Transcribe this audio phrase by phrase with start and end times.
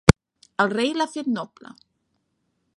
[0.63, 1.77] El rei l'ha fet noble.